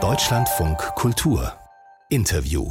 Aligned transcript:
Deutschlandfunk 0.00 0.78
Kultur 0.94 1.52
Interview 2.10 2.70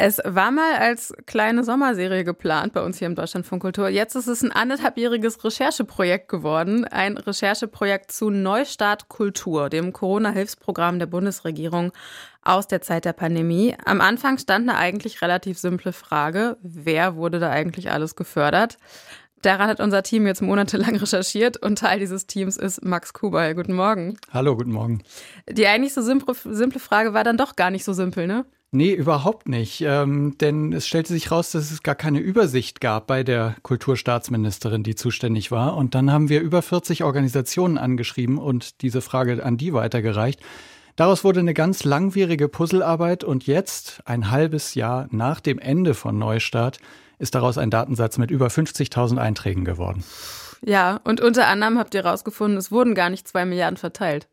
es 0.00 0.20
war 0.24 0.52
mal 0.52 0.76
als 0.76 1.12
kleine 1.26 1.64
Sommerserie 1.64 2.22
geplant 2.22 2.72
bei 2.72 2.84
uns 2.84 2.98
hier 2.98 3.08
im 3.08 3.16
Deutschlandfunk 3.16 3.62
Kultur. 3.62 3.88
Jetzt 3.88 4.14
ist 4.14 4.28
es 4.28 4.44
ein 4.44 4.52
anderthalbjähriges 4.52 5.42
Rechercheprojekt 5.42 6.28
geworden. 6.28 6.84
Ein 6.84 7.16
Rechercheprojekt 7.18 8.12
zu 8.12 8.30
Neustart 8.30 9.08
Kultur, 9.08 9.68
dem 9.68 9.92
Corona-Hilfsprogramm 9.92 11.00
der 11.00 11.06
Bundesregierung 11.06 11.90
aus 12.42 12.68
der 12.68 12.80
Zeit 12.80 13.06
der 13.06 13.12
Pandemie. 13.12 13.74
Am 13.86 14.00
Anfang 14.00 14.38
stand 14.38 14.68
eine 14.68 14.78
eigentlich 14.78 15.20
relativ 15.20 15.58
simple 15.58 15.92
Frage. 15.92 16.58
Wer 16.62 17.16
wurde 17.16 17.40
da 17.40 17.50
eigentlich 17.50 17.90
alles 17.90 18.14
gefördert? 18.14 18.78
Daran 19.42 19.68
hat 19.68 19.80
unser 19.80 20.02
Team 20.02 20.26
jetzt 20.26 20.42
monatelang 20.42 20.96
recherchiert 20.96 21.56
und 21.56 21.78
Teil 21.78 22.00
dieses 22.00 22.26
Teams 22.26 22.56
ist 22.56 22.84
Max 22.84 23.12
Kubal. 23.12 23.54
Guten 23.54 23.74
Morgen. 23.74 24.16
Hallo, 24.32 24.56
guten 24.56 24.72
Morgen. 24.72 25.02
Die 25.48 25.66
eigentlich 25.66 25.94
so 25.94 26.02
simple, 26.02 26.34
simple 26.34 26.80
Frage 26.80 27.14
war 27.14 27.24
dann 27.24 27.36
doch 27.36 27.56
gar 27.56 27.70
nicht 27.70 27.84
so 27.84 27.92
simpel, 27.92 28.26
ne? 28.26 28.44
Nee, 28.70 28.92
überhaupt 28.92 29.48
nicht. 29.48 29.80
Ähm, 29.80 30.36
denn 30.38 30.74
es 30.74 30.86
stellte 30.86 31.14
sich 31.14 31.30
raus, 31.30 31.52
dass 31.52 31.70
es 31.70 31.82
gar 31.82 31.94
keine 31.94 32.18
Übersicht 32.18 32.82
gab 32.82 33.06
bei 33.06 33.22
der 33.22 33.56
Kulturstaatsministerin, 33.62 34.82
die 34.82 34.94
zuständig 34.94 35.50
war. 35.50 35.76
Und 35.76 35.94
dann 35.94 36.12
haben 36.12 36.28
wir 36.28 36.42
über 36.42 36.60
40 36.60 37.02
Organisationen 37.02 37.78
angeschrieben 37.78 38.36
und 38.36 38.82
diese 38.82 39.00
Frage 39.00 39.42
an 39.42 39.56
die 39.56 39.72
weitergereicht. 39.72 40.40
Daraus 40.96 41.24
wurde 41.24 41.40
eine 41.40 41.54
ganz 41.54 41.84
langwierige 41.84 42.48
Puzzlearbeit 42.48 43.24
und 43.24 43.46
jetzt, 43.46 44.02
ein 44.04 44.30
halbes 44.30 44.74
Jahr 44.74 45.06
nach 45.12 45.40
dem 45.40 45.58
Ende 45.58 45.94
von 45.94 46.18
Neustart, 46.18 46.78
ist 47.18 47.34
daraus 47.34 47.58
ein 47.58 47.70
Datensatz 47.70 48.18
mit 48.18 48.30
über 48.30 48.48
50.000 48.48 49.18
Einträgen 49.18 49.64
geworden. 49.64 50.04
Ja, 50.64 51.00
und 51.04 51.20
unter 51.20 51.46
anderem 51.46 51.78
habt 51.78 51.94
ihr 51.94 52.02
herausgefunden, 52.02 52.58
es 52.58 52.72
wurden 52.72 52.94
gar 52.94 53.10
nicht 53.10 53.28
zwei 53.28 53.44
Milliarden 53.44 53.76
verteilt. 53.76 54.28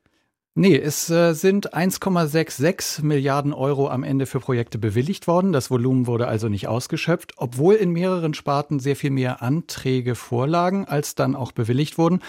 Nee, 0.57 0.77
es 0.77 1.09
äh, 1.09 1.33
sind 1.33 1.73
1,66 1.73 3.03
Milliarden 3.03 3.51
Euro 3.51 3.89
am 3.89 4.03
Ende 4.03 4.25
für 4.25 4.39
Projekte 4.39 4.77
bewilligt 4.77 5.27
worden. 5.27 5.51
Das 5.51 5.69
Volumen 5.69 6.07
wurde 6.07 6.29
also 6.29 6.47
nicht 6.47 6.69
ausgeschöpft, 6.69 7.33
obwohl 7.35 7.75
in 7.75 7.91
mehreren 7.91 8.33
Sparten 8.33 8.79
sehr 8.79 8.95
viel 8.95 9.11
mehr 9.11 9.41
Anträge 9.41 10.15
vorlagen, 10.15 10.85
als 10.85 11.13
dann 11.13 11.35
auch 11.35 11.51
bewilligt 11.51 11.97
wurden. 11.97 12.21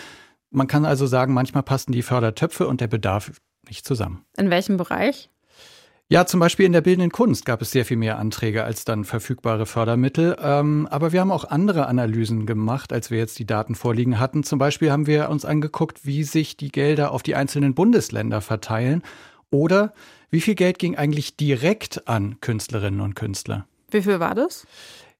Man 0.50 0.66
kann 0.66 0.84
also 0.84 1.06
sagen, 1.06 1.34
manchmal 1.34 1.62
passten 1.62 1.92
die 1.92 2.02
Fördertöpfe 2.02 2.66
und 2.66 2.80
der 2.80 2.88
Bedarf 2.88 3.30
nicht 3.68 3.86
zusammen. 3.86 4.24
In 4.36 4.50
welchem 4.50 4.76
Bereich? 4.76 5.30
Ja, 6.08 6.24
zum 6.24 6.38
Beispiel 6.38 6.66
in 6.66 6.72
der 6.72 6.82
bildenden 6.82 7.10
Kunst 7.10 7.44
gab 7.46 7.60
es 7.62 7.72
sehr 7.72 7.84
viel 7.84 7.96
mehr 7.96 8.16
Anträge 8.20 8.62
als 8.62 8.84
dann 8.84 9.02
verfügbare 9.02 9.66
Fördermittel. 9.66 10.36
Ähm, 10.40 10.86
aber 10.88 11.10
wir 11.10 11.20
haben 11.20 11.32
auch 11.32 11.44
andere 11.44 11.86
Analysen 11.86 12.46
gemacht, 12.46 12.92
als 12.92 13.10
wir 13.10 13.18
jetzt 13.18 13.40
die 13.40 13.46
Daten 13.46 13.74
vorliegen 13.74 14.20
hatten. 14.20 14.44
Zum 14.44 14.60
Beispiel 14.60 14.92
haben 14.92 15.08
wir 15.08 15.28
uns 15.30 15.44
angeguckt, 15.44 16.06
wie 16.06 16.22
sich 16.22 16.56
die 16.56 16.70
Gelder 16.70 17.10
auf 17.10 17.24
die 17.24 17.34
einzelnen 17.34 17.74
Bundesländer 17.74 18.40
verteilen 18.40 19.02
oder 19.50 19.94
wie 20.30 20.40
viel 20.40 20.54
Geld 20.54 20.78
ging 20.78 20.94
eigentlich 20.94 21.36
direkt 21.36 22.06
an 22.06 22.40
Künstlerinnen 22.40 23.00
und 23.00 23.16
Künstler. 23.16 23.66
Wie 23.90 24.02
viel 24.02 24.20
war 24.20 24.36
das? 24.36 24.64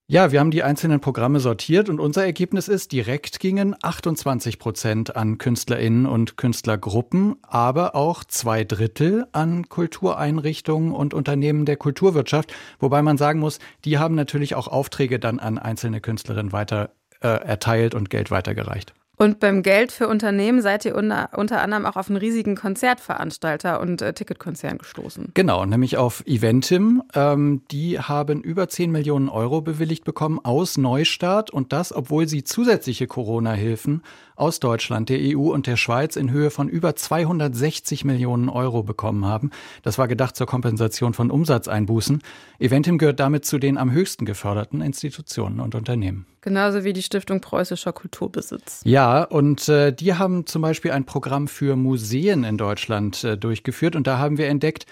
Ja, 0.09 0.31
wir 0.31 0.39
haben 0.39 0.53
die 0.53 0.63
einzelnen 0.63 1.01
Programme 1.01 1.41
sortiert 1.41 1.89
und 1.89 1.99
unser 1.99 2.25
Ergebnis 2.25 2.69
ist, 2.69 2.93
direkt 2.93 3.41
gingen 3.41 3.75
28 3.83 4.61
Prozent 4.61 5.17
an 5.17 5.37
KünstlerInnen 5.37 6.07
und 6.07 6.37
Künstlergruppen, 6.37 7.35
aber 7.43 7.97
auch 7.97 8.23
zwei 8.23 8.63
Drittel 8.63 9.27
an 9.33 9.69
Kultureinrichtungen 9.69 10.93
und 10.93 11.13
Unternehmen 11.13 11.65
der 11.65 11.77
Kulturwirtschaft, 11.77 12.55
wobei 12.79 13.03
man 13.03 13.19
sagen 13.19 13.41
muss, 13.41 13.59
die 13.85 13.99
haben 13.99 14.15
natürlich 14.15 14.55
auch 14.55 14.69
Aufträge 14.69 15.19
dann 15.19 15.41
an 15.41 15.59
einzelne 15.59 16.01
Künstlerinnen 16.01 16.53
weiter 16.53 16.91
äh, 17.21 17.27
erteilt 17.27 17.97
und 17.97 18.09
Geld 18.09 18.31
weitergereicht. 18.31 18.95
Und 19.19 19.41
beim 19.41 19.63
Geld 19.63 19.93
für 19.93 20.09
Unternehmen 20.09 20.61
seid 20.61 20.85
ihr 20.85 20.95
unter, 20.95 21.31
unter 21.37 21.63
anderem 21.63 21.87
auch 21.87 21.97
auf 21.97 22.11
einen 22.11 22.19
riesigen 22.19 22.55
Konzertveranstalter 22.55 23.81
und 23.81 24.03
äh, 24.03 24.13
Ticketkonzern 24.13 24.77
gestoßen. 24.77 25.31
Genau, 25.33 25.65
nämlich 25.65 25.97
auf 25.97 26.23
Eventim. 26.27 27.03
Ähm, 27.15 27.63
die 27.71 27.99
haben 27.99 28.43
über 28.43 28.69
10 28.69 28.91
Millionen 28.91 29.31
Euro 29.31 29.63
bewilligt 29.63 30.05
bekommen 30.05 30.39
aus 30.43 30.77
Neustart 30.77 31.51
und 31.51 31.73
das, 31.73 31.95
obwohl 31.95 32.29
sie 32.29 32.45
zusätzliche 32.45 33.07
Corona-Hilfen 33.07 34.03
aus 34.37 34.61
Deutschland, 34.61 35.09
der 35.09 35.19
EU 35.21 35.51
und 35.51 35.67
der 35.67 35.77
Schweiz 35.77 36.17
in 36.17 36.31
Höhe 36.31 36.51
von 36.51 36.69
über 36.69 36.95
260 36.95 38.05
Millionen 38.05 38.51
Euro 38.51 38.83
bekommen 38.83 39.25
haben. 39.25 39.51
Das 39.83 39.97
war 39.97 40.09
gedacht 40.09 40.37
zur 40.37 40.47
Kompensation 40.47 41.15
von 41.15 41.31
Umsatzeinbußen. 41.31 42.23
Eventim 42.59 42.99
gehört 42.99 43.19
damit 43.19 43.47
zu 43.47 43.59
den 43.59 43.79
am 43.79 43.91
höchsten 43.91 44.27
geförderten 44.27 44.83
Institutionen 44.83 45.61
und 45.61 45.75
Unternehmen. 45.75 46.27
Genauso 46.47 46.85
wie 46.85 46.93
die 46.93 47.03
Stiftung 47.03 47.41
Preußischer 47.41 47.93
Kulturbesitz. 47.93 48.81
Ja, 48.85 49.25
und 49.25 49.69
äh, 49.69 49.93
die 49.93 50.15
haben 50.15 50.47
zum 50.47 50.63
Beispiel 50.63 50.93
ein 50.93 51.05
Programm 51.05 51.49
für 51.49 51.75
Museen 51.75 52.45
in 52.45 52.57
Deutschland 52.57 53.25
äh, 53.25 53.37
durchgeführt. 53.37 53.97
Und 53.97 54.07
da 54.07 54.19
haben 54.19 54.39
wir 54.39 54.47
entdeckt, 54.47 54.87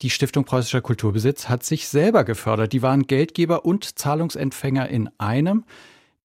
die 0.00 0.08
Stiftung 0.08 0.46
Preußischer 0.46 0.80
Kulturbesitz 0.80 1.50
hat 1.50 1.62
sich 1.62 1.88
selber 1.88 2.24
gefördert. 2.24 2.72
Die 2.72 2.80
waren 2.80 3.02
Geldgeber 3.02 3.66
und 3.66 3.98
Zahlungsempfänger 3.98 4.88
in 4.88 5.10
einem. 5.18 5.66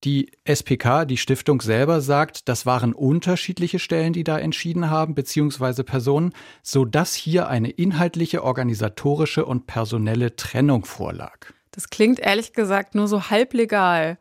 Die 0.06 0.32
SPK, 0.46 1.04
die 1.04 1.18
Stiftung 1.18 1.60
selber 1.60 2.00
sagt, 2.00 2.48
das 2.48 2.66
waren 2.66 2.94
unterschiedliche 2.94 3.80
Stellen, 3.80 4.14
die 4.14 4.24
da 4.24 4.40
entschieden 4.40 4.90
haben, 4.90 5.14
beziehungsweise 5.14 5.84
Personen, 5.84 6.32
sodass 6.64 7.16
hier 7.16 7.50
eine 7.50 7.70
inhaltliche, 7.70 8.46
organisatorische 8.46 9.44
und 9.44 9.68
personelle 9.68 10.38
Trennung 10.38 10.86
vorlag. 10.86 11.48
Das 11.72 11.90
klingt 11.90 12.20
ehrlich 12.22 12.54
gesagt 12.54 12.96
nur 12.96 13.10
so 13.10 13.30
halblegal. 13.30 14.18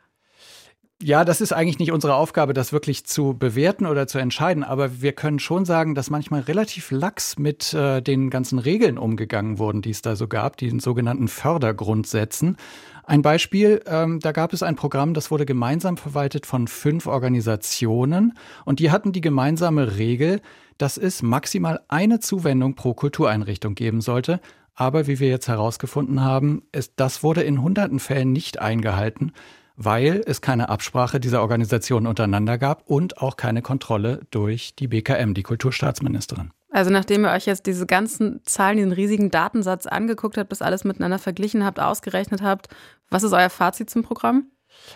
Ja, 1.01 1.25
das 1.25 1.41
ist 1.41 1.53
eigentlich 1.53 1.79
nicht 1.79 1.93
unsere 1.93 2.17
Aufgabe, 2.17 2.55
das 2.55 2.73
wirklich 2.73 3.05
zu 3.07 3.33
bewerten 3.33 3.87
oder 3.87 4.09
zu 4.09 4.19
entscheiden, 4.19 4.65
aber 4.65 5.01
wir 5.01 5.13
können 5.13 5.39
schon 5.39 5.65
sagen, 5.65 5.95
dass 5.95 6.11
manchmal 6.11 6.41
relativ 6.41 6.91
lax 6.91 7.39
mit 7.39 7.73
äh, 7.73 8.03
den 8.03 8.31
ganzen 8.31 8.59
Regeln 8.59 8.99
umgegangen 8.99 9.61
wurden, 9.61 9.81
die 9.81 9.91
es 9.91 10.03
da 10.03 10.17
so 10.17 10.27
gab, 10.27 10.57
den 10.57 10.81
sogenannten 10.81 11.29
Fördergrundsätzen. 11.29 12.57
Ein 13.05 13.23
Beispiel, 13.23 13.81
ähm, 13.87 14.19
da 14.19 14.33
gab 14.33 14.53
es 14.53 14.65
ein 14.65 14.75
Programm, 14.75 15.15
das 15.15 15.31
wurde 15.31 15.47
gemeinsam 15.47 15.97
verwaltet 15.97 16.47
von 16.47 16.67
fünf 16.67 17.07
Organisationen 17.07 18.37
und 18.65 18.81
die 18.81 18.91
hatten 18.91 19.13
die 19.13 19.21
gemeinsame 19.21 19.99
Regel, 19.99 20.41
dass 20.79 20.99
es 20.99 21.23
maximal 21.23 21.81
eine 21.87 22.19
Zuwendung 22.19 22.75
pro 22.75 22.93
Kultureinrichtung 22.95 23.77
geben 23.77 24.01
sollte. 24.01 24.41
Aber 24.75 25.07
wie 25.07 25.21
wir 25.21 25.29
jetzt 25.29 25.47
herausgefunden 25.47 26.23
haben, 26.23 26.63
ist, 26.73 26.95
das 26.97 27.23
wurde 27.23 27.43
in 27.43 27.63
hunderten 27.63 28.01
Fällen 28.01 28.33
nicht 28.33 28.59
eingehalten 28.59 29.33
weil 29.81 30.23
es 30.27 30.41
keine 30.41 30.69
Absprache 30.69 31.21
dieser 31.21 31.41
Organisationen 31.41 32.09
untereinander 32.09 32.59
gab 32.59 32.83
und 32.91 33.23
auch 33.23 33.37
keine 33.37 33.63
Kontrolle 33.63 34.21
durch 34.31 34.75
die 34.75 34.89
BKM, 34.89 35.35
die 35.35 35.45
Kulturstaatsministerin. 35.45 36.51
Also 36.71 36.91
nachdem 36.91 37.25
ihr 37.25 37.31
euch 37.31 37.47
jetzt 37.47 37.67
diese 37.67 37.87
ganzen 37.87 38.41
Zahlen, 38.45 38.77
diesen 38.77 38.93
riesigen 38.93 39.31
Datensatz 39.31 39.87
angeguckt 39.87 40.37
habt, 40.37 40.51
das 40.51 40.63
alles 40.63 40.83
miteinander 40.83 41.21
verglichen 41.21 41.65
habt, 41.65 41.79
ausgerechnet 41.79 42.43
habt, 42.43 42.69
was 43.09 43.23
ist 43.23 43.33
euer 43.33 43.51
Fazit 43.51 43.89
zum 43.89 44.03
Programm? 44.03 44.51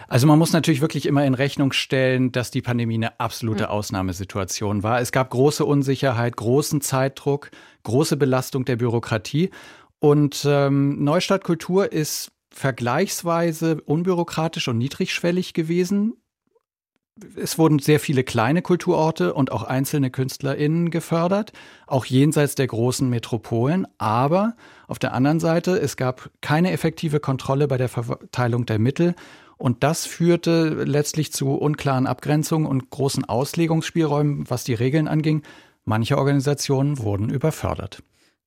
Also 0.09 0.27
man 0.27 0.39
muss 0.39 0.53
natürlich 0.53 0.81
wirklich 0.81 1.07
immer 1.07 1.25
in 1.25 1.35
Rechnung 1.35 1.73
stellen, 1.73 2.33
dass 2.33 2.51
die 2.51 2.61
Pandemie 2.61 2.95
eine 2.95 3.21
absolute 3.21 3.71
Ausnahmesituation 3.71 4.83
war. 4.83 5.01
Es 5.01 5.13
gab 5.13 5.31
große 5.31 5.65
Unsicherheit, 5.65 6.37
großen 6.37 6.81
Zeitdruck, 6.81 7.51
große 7.85 8.17
Belastung 8.17 8.65
der 8.65 8.77
Bürokratie. 8.77 9.51
Und 10.01 10.45
ähm, 10.45 11.03
Neustadt 11.05 11.45
Kultur 11.45 11.93
ist 11.93 12.33
vergleichsweise 12.53 13.81
unbürokratisch 13.81 14.69
und 14.69 14.79
niedrigschwellig 14.79 15.55
gewesen. 15.55 16.15
Es 17.37 17.59
wurden 17.59 17.79
sehr 17.79 18.01
viele 18.01 18.25
kleine 18.25 18.63
Kulturorte 18.63 19.35
und 19.35 19.53
auch 19.53 19.65
einzelne 19.65 20.11
KünstlerInnen 20.11 20.91
gefördert, 20.91 21.53
auch 21.87 22.07
jenseits 22.07 22.55
der 22.55 22.67
großen 22.67 23.09
Metropolen. 23.09 23.87
Aber 23.99 24.57
auf 24.87 24.99
der 24.99 25.13
anderen 25.13 25.39
Seite, 25.39 25.79
es 25.79 25.97
gab 25.97 26.31
keine 26.41 26.73
effektive 26.73 27.21
Kontrolle 27.21 27.69
bei 27.69 27.77
der 27.77 27.89
Verteilung 27.89 28.65
der 28.65 28.79
Mittel. 28.79 29.15
Und 29.59 29.85
das 29.85 30.07
führte 30.07 30.85
letztlich 30.85 31.33
zu 31.33 31.51
unklaren 31.53 32.07
Abgrenzungen 32.07 32.67
und 32.67 32.91
großen 32.91 33.25
Auslegungsspielräumen, 33.25 34.49
was 34.51 34.65
die 34.65 34.75
Regeln 34.75 35.07
anging. 35.07 35.43
Manche 35.85 36.17
Organisationen 36.17 36.99
wurden 36.99 37.29
überfördert. 37.29 38.03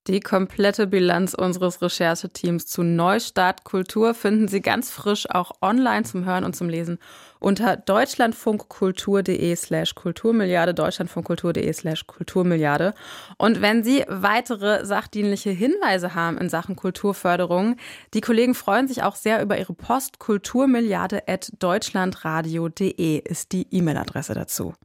Die 0.07 0.19
komplette 0.19 0.85
Bilanz 0.85 1.33
unseres 1.33 1.81
Rechercheteams 1.81 2.67
zu 2.67 2.83
Neustart 2.83 3.63
Kultur 3.63 4.13
finden 4.13 4.47
Sie 4.47 4.61
ganz 4.61 4.91
frisch 4.91 5.27
auch 5.27 5.53
online 5.63 6.03
zum 6.03 6.25
Hören 6.25 6.43
und 6.43 6.55
zum 6.55 6.69
Lesen 6.69 6.99
unter 7.39 7.75
deutschlandfunkkultur.de 7.75 9.55
slash 9.55 9.95
Kulturmilliarde, 9.95 10.75
deutschlandfunkkultur.de 10.75 11.73
slash 11.73 12.05
Kulturmilliarde. 12.05 12.93
Und 13.39 13.63
wenn 13.63 13.83
Sie 13.83 14.05
weitere 14.07 14.85
sachdienliche 14.85 15.49
Hinweise 15.49 16.13
haben 16.13 16.37
in 16.37 16.49
Sachen 16.49 16.75
Kulturförderung, 16.75 17.77
die 18.13 18.21
Kollegen 18.21 18.53
freuen 18.53 18.87
sich 18.87 19.01
auch 19.01 19.15
sehr 19.15 19.41
über 19.41 19.57
Ihre 19.57 19.73
Post 19.73 20.19
kulturmilliarde 20.19 21.27
at 21.27 21.51
deutschlandradio.de 21.57 23.17
ist 23.27 23.53
die 23.53 23.65
E-Mail-Adresse 23.71 24.35
dazu. 24.35 24.75